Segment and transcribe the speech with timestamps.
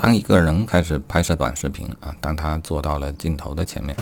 [0.00, 3.96] 当一个人开始拍摄短视频啊，当他坐到了镜头的前面，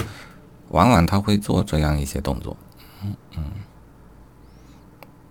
[0.69, 2.55] 往往他会做这样一些动作，
[3.03, 3.45] 嗯嗯，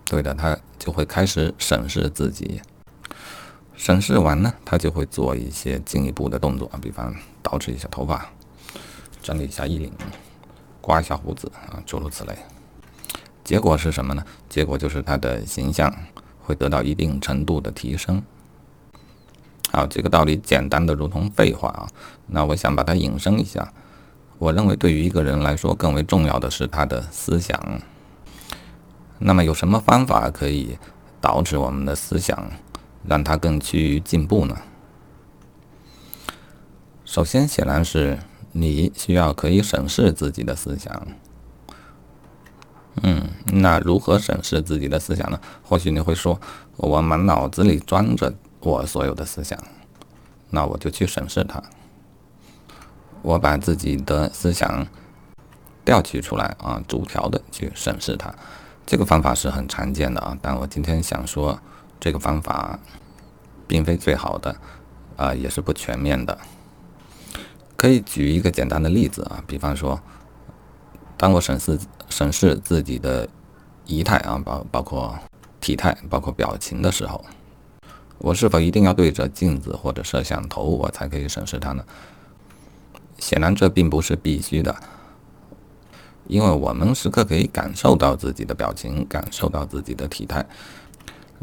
[0.04, 2.60] 对的，他就会开始审视自己。
[3.76, 7.14] 审视完呢，他就会做一些进一步的动作啊，比方
[7.44, 8.28] 捯饬一下头发，
[9.22, 9.92] 整理一下衣领，
[10.80, 12.36] 刮一下胡子啊，诸如此类。
[13.44, 14.24] 结果是什么呢？
[14.48, 15.94] 结果就是他的形象
[16.42, 18.20] 会得到一定程度的提升。
[19.76, 21.86] 好，这个道理简单的如同废话啊。
[22.28, 23.70] 那我想把它引申一下。
[24.38, 27.60] 我认为对于一个人来说，更为重要的是他的思想。
[29.18, 30.78] 那么有什么方法可以
[31.20, 32.50] 导致我们的思想？
[33.06, 34.56] 让他更趋于进步呢？
[37.04, 38.18] 首先，显然是
[38.52, 41.06] 你需要可以审视自己的思想。
[43.02, 45.38] 嗯，那如何审视自己的思想呢？
[45.62, 46.40] 或许你会说，
[46.78, 49.58] 我满脑子里装着我所有的思想，
[50.50, 51.62] 那我就去审视它。
[53.22, 54.86] 我把自己的思想
[55.84, 58.34] 调取出来啊，逐条的去审视它。
[58.86, 61.58] 这个方法是很常见的啊，但我今天想说。
[61.98, 62.78] 这个方法
[63.66, 64.54] 并非最好的，
[65.16, 66.38] 啊，也是不全面的。
[67.74, 69.98] 可以举一个简单的例子啊，比方说，
[71.16, 71.78] 当我审视
[72.10, 73.26] 审视自己的
[73.86, 75.18] 仪态啊，包包括
[75.58, 77.24] 体态，包括表情的时候，
[78.18, 81.84] 我是否一定要对着镜子或者摄像头，我才可以审视它呢？
[83.18, 84.74] 显然，这并不是必须的，
[86.26, 90.44] 因为我们时刻可以感受到自己的表情，感受到自己的体态。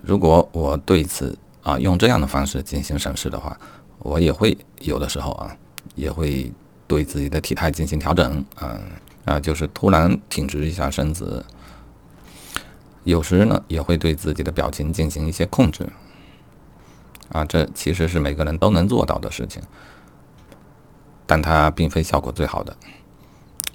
[0.04, 3.58] 如果我对此啊用这样的方式进行审视的话，
[4.00, 5.56] 我也会有的时候啊
[5.96, 6.52] 也会
[6.88, 8.82] 对自己的体态进行调整，嗯
[9.26, 11.44] 啊就是突然挺直一下身子，
[13.04, 15.88] 有时呢也会对自己的表情进行一些控制，
[17.34, 19.62] 啊这其实是每个人都能做到的事情，
[21.26, 22.74] 但它并非效果最好的，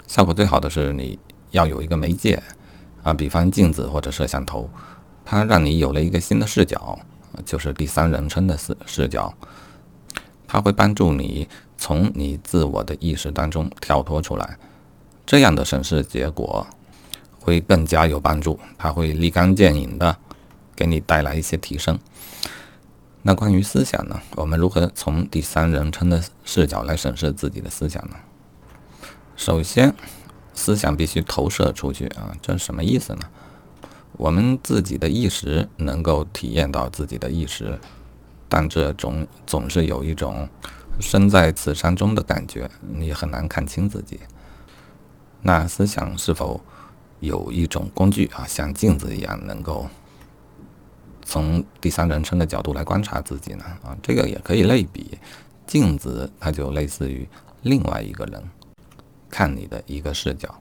[0.06, 1.18] 效果最好的是你
[1.50, 2.42] 要有一个媒介
[3.02, 4.70] 啊，比方镜子或者摄像头。
[5.24, 6.98] 它让你有了一个新的视角，
[7.44, 9.34] 就是第三人称的视视角。
[10.46, 11.46] 它会帮助你
[11.76, 14.56] 从你自我的意识当中跳脱出来，
[15.26, 16.66] 这样的审视结果
[17.38, 18.58] 会更加有帮助。
[18.78, 20.16] 它会立竿见影的
[20.74, 21.98] 给你带来一些提升。
[23.22, 24.20] 那关于思想呢？
[24.36, 28.16] 我们如何从第三人称的视角来审视自己的思想呢？
[29.36, 29.94] 首先，
[30.54, 33.22] 思想必须投射出去啊，这是什么意思呢？
[34.12, 37.78] 我们自己的意识能够体验到自己的意识，
[38.48, 40.48] 但这种总是有一种
[40.98, 44.20] 身在此山中的感觉，你很难看清自己。
[45.42, 46.60] 那思想是否
[47.20, 49.88] 有一种工具啊，像镜子一样，能够
[51.28, 53.64] 从第三人称的角度来观察自己呢？
[53.84, 55.18] 啊，这个也可以类比，
[55.66, 57.28] 镜子它就类似于
[57.62, 58.42] 另外一个人
[59.28, 60.58] 看你的一个视角。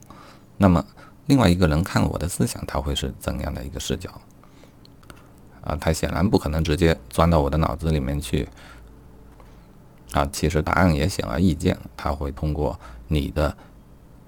[0.58, 0.84] 那么。
[1.28, 4.10] 另外一个人看我的思想，他会是怎样的一个视角？
[5.60, 8.48] 啊，他显然不可能直接钻到我的脑子里面去。
[10.12, 13.54] 啊，其实答案也显而易见，他会通过你的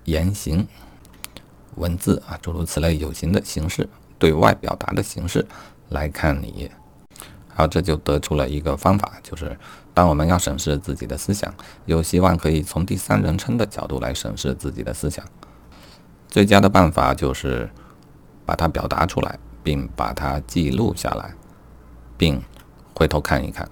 [0.05, 0.69] 言行、
[1.77, 5.47] 文字啊，诸如此类有形的形式，对外表达的形式
[5.91, 6.71] 来看你。
[7.49, 9.59] 好，这就得出了一个方法，就是
[9.93, 11.53] 当我们要审视自己的思想，
[11.84, 15.25] 有希望可以从第三人称的角度来审视自己的思想。
[16.29, 17.69] 最佳的办法就是
[18.47, 21.34] 把它表达出来，并把它记录下来，
[22.17, 22.41] 并
[22.95, 23.69] 回头看一看。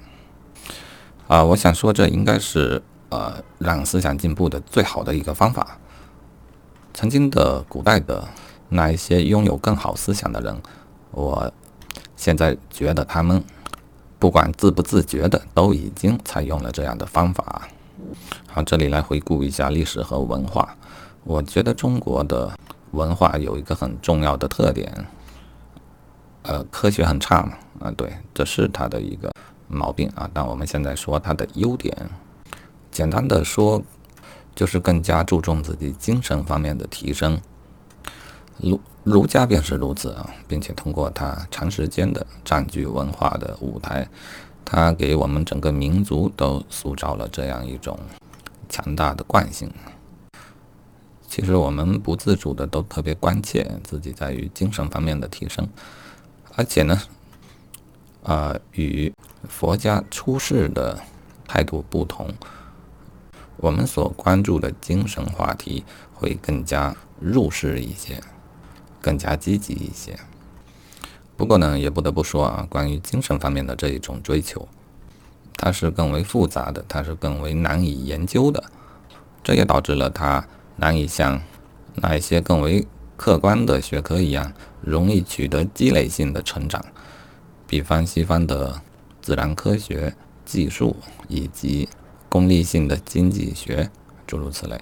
[1.29, 5.79] 啊，我想说，这应该是呃让思想进步的最好的一个方法。
[6.93, 8.27] 曾经的古代的
[8.69, 10.61] 那一些拥有更好思想的人，
[11.13, 11.51] 我
[12.19, 13.43] 现在觉得他们
[14.19, 17.69] 不管自不自觉的，都已经采用了这样的方法。
[18.49, 20.77] 好，这里来回顾一下历史和文化。
[21.23, 22.53] 我觉得中国的
[22.91, 24.93] 文化有一个很重要的特点，
[26.43, 27.53] 呃，科学很差嘛，
[27.87, 29.31] 啊，对，这是它的一个
[29.69, 30.29] 毛病啊。
[30.35, 31.95] 但我们现在说它的优点，
[32.91, 33.81] 简单的说，
[34.57, 37.41] 就是更加注重自己精神方面的提升。
[38.57, 44.07] 如儒家便是如此啊，并且通过它长时间的占据文化的舞台，
[44.65, 47.99] 它给我们整个民族都塑造了这样一种
[48.69, 49.73] 强大的惯性。
[51.27, 55.67] 其实我们不自主的都特别关切自己在于精神方面的提升，
[56.57, 57.01] 而且呢，
[58.25, 59.13] 啊，与
[59.49, 60.99] 佛家出世的
[61.47, 62.29] 态度不同，
[63.57, 65.85] 我们所关注的精神话题
[66.15, 68.21] 会更加入世一些，
[69.01, 70.19] 更加积极一些。
[71.37, 74.67] 不过呢，也不得不说啊，关于精神方面的这一种追求，
[75.57, 78.65] 它是更为复杂的，它是更为难以研究的，
[79.43, 80.47] 这也导致了它
[80.77, 81.41] 难以像
[81.95, 82.87] 那一些更为
[83.17, 86.85] 客观的学科一样，容易取得积累性的成长。
[87.67, 88.81] 比方西方的
[89.21, 90.97] 自然科学、技术
[91.29, 91.89] 以及
[92.29, 93.91] 功利性的经济学，
[94.27, 94.81] 诸如此类。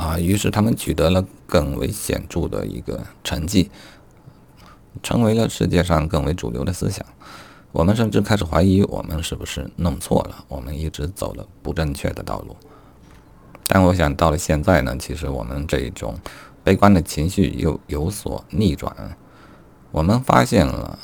[0.00, 3.70] 啊，于是他们取得了更为显著的一个成绩，
[5.02, 7.04] 成为了世界上更为主流的思想。
[7.70, 10.42] 我们甚至开始怀疑，我们是不是弄错了？
[10.48, 12.56] 我们一直走了不正确的道路。
[13.66, 16.18] 但我想到了现在呢，其实我们这一种
[16.64, 19.14] 悲观的情绪又有所逆转。
[19.90, 20.98] 我们发现了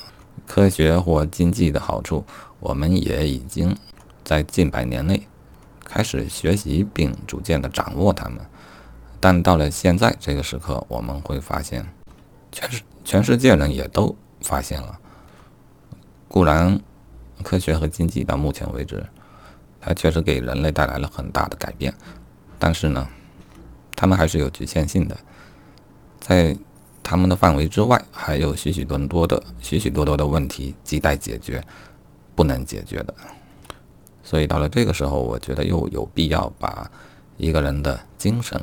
[0.47, 2.25] 科学或经济的好处，
[2.61, 3.77] 我们也已经
[4.25, 5.29] 在近百年内
[5.85, 8.39] 开始学习并逐渐的掌握它们。
[9.21, 11.87] 但到了现在这个时刻，我们会发现，
[12.53, 14.99] 全世全世界人也都发现了。
[16.29, 16.81] 固然，
[17.43, 19.05] 科学和经济到目前为止，
[19.81, 21.95] 它确实给人类带来了很大的改变，
[22.59, 23.09] 但是呢，
[23.95, 25.17] 他们还是有局限性的，
[26.21, 26.57] 在
[27.03, 31.65] 他们的范围之外，还有许许多多的许许多多的问题亟待解决，
[32.35, 33.15] 不能解决的。
[34.23, 36.91] 所以到了这个时候，我觉得又有必要把
[37.37, 38.61] 一个人的精神。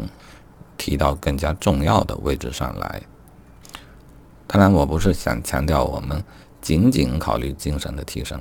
[0.83, 3.01] 提到更加重要的位置上来。
[4.45, 6.21] 当然，我不是想强调我们
[6.59, 8.38] 仅仅考虑精神的提升，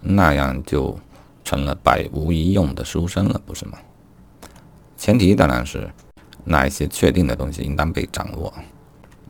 [0.00, 0.96] 那样就
[1.44, 3.76] 成了百无一用的书生了，不是吗？
[4.96, 5.90] 前提当然是
[6.44, 8.54] 那一些确定的东西应当被掌握。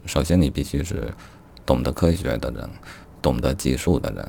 [0.04, 1.10] 首先，你必须是
[1.64, 2.68] 懂得科学的人，
[3.22, 4.28] 懂得技术的人，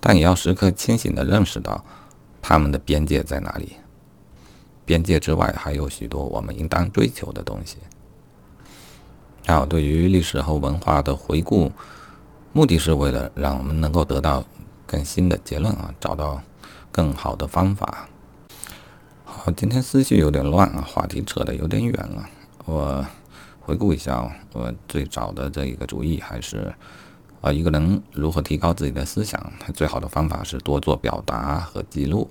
[0.00, 1.84] 但也要时刻清醒地认识到
[2.40, 3.76] 他们的边界在哪里。
[4.88, 7.76] 边界之外还有许多我们应当追求的东西。
[9.44, 11.70] 还有，对于历史和文化的回顾，
[12.54, 14.42] 目的是为了让我们能够得到
[14.86, 16.40] 更新的结论啊，找到
[16.90, 18.08] 更好的方法。
[19.26, 22.26] 好，今天思绪有点乱啊，话题扯得有点远了。
[22.64, 23.06] 我
[23.60, 26.72] 回顾一下，我最早的这一个主意还是
[27.42, 32.30] 啊，一个人如何提高自己的思想，最好的方法是多做表达和记录。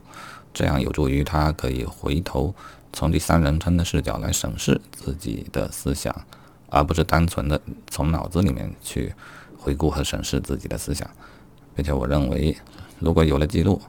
[0.58, 2.56] 这样有助于他可以回头
[2.92, 6.26] 从第三人称的视角来审视自己的思想，
[6.68, 7.62] 而不是单纯的
[7.92, 9.14] 从脑子里面去
[9.56, 11.08] 回顾和审视自己的思想。
[11.76, 12.58] 并且我认为，
[12.98, 13.80] 如果有了记录，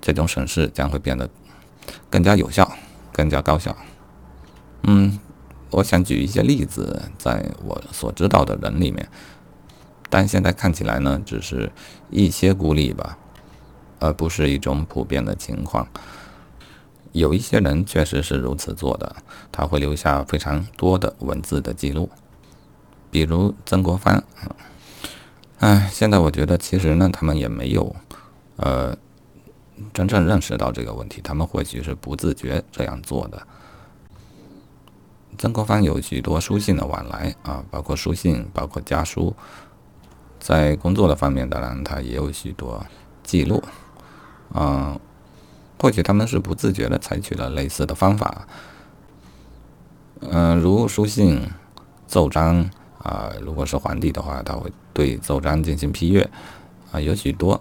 [0.00, 1.28] 这种审视将会变得
[2.08, 2.70] 更加有效、
[3.12, 3.76] 更加高效。
[4.84, 5.18] 嗯，
[5.70, 9.08] 我想举一些例子，在我所知道的人里面，
[10.08, 11.72] 但现在看起来呢，只是
[12.10, 13.18] 一些孤立吧。
[14.02, 15.86] 而不是一种普遍的情况。
[17.12, 19.14] 有一些人确实是如此做的，
[19.52, 22.10] 他会留下非常多的文字的记录，
[23.10, 24.24] 比如曾国藩。
[25.58, 27.94] 哎，现在我觉得其实呢，他们也没有
[28.56, 28.96] 呃
[29.92, 33.46] 真正认识到这个问题，他们或许是不自觉这样做的。
[35.38, 39.34] 曾国藩有许多书信的往来啊，包括书信，包括家书，
[40.40, 42.84] 在工作的方面，当然他也有许多
[43.22, 43.62] 记录。
[44.54, 44.98] 嗯，
[45.78, 48.46] 或许他们是不自觉的采取了类似的方法，
[50.20, 51.40] 嗯，如书信、
[52.06, 52.70] 奏章
[53.02, 56.28] 啊，如果是皇帝的话，他会对奏章进行批阅，
[56.92, 57.60] 啊，有许多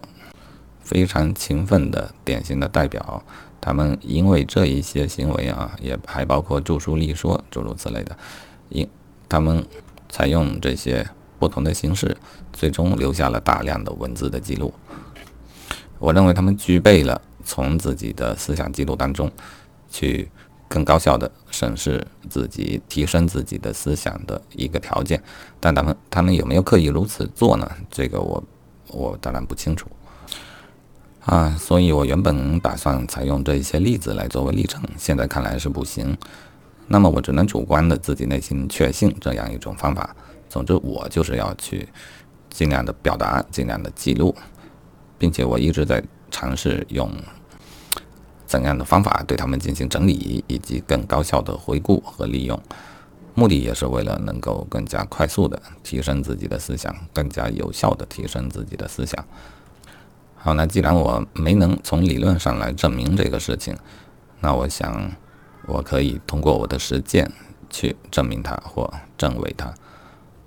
[0.82, 3.24] 非常勤奋的典型的代表，
[3.60, 8.16] 他们因为这一些行为啊，也还包括著书立说诸如此类的，
[8.70, 8.88] 因
[9.28, 9.66] 他们
[10.10, 11.08] 采用这些
[11.40, 12.16] 不同的形式，
[12.54, 14.74] 最终留下了大量的文字的记录。
[16.02, 19.32] 我认为他们具备了从自己的思想记录当中
[19.88, 20.28] 去
[20.68, 25.22] 更高效的审视自己、提升自己的思想的一个条件，
[25.60, 27.70] 但他们他们有没有刻意如此做呢？
[27.92, 28.44] 这个我
[28.88, 29.88] 我当然不清楚
[31.26, 31.56] 啊。
[31.60, 36.18] 所以我原本打算采用这一些例子来作为例证，现在看来是不行。
[36.88, 40.16] 那么我只能主观的自己内心确信这样一种方法。
[40.50, 41.88] 总之，我就是要去
[42.50, 44.36] 尽量的表达，尽量的记录。
[45.22, 47.08] 并且我一直在尝试用
[48.48, 52.60] 怎样的方法对他们进行整理，以及更高效的回顾和利用，
[53.36, 59.24] 目的也是为了能够更加快速的提升自己的思想，更加有效的提升自己的思想。
[60.36, 63.78] 好，那既然我没能从理论上来证明这个事情，
[64.40, 65.12] 那我想
[65.68, 67.32] 我可以通过我的实践
[67.70, 69.72] 去证明它或证伪它。